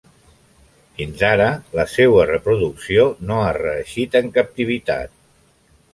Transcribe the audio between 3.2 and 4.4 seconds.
no ha reeixit en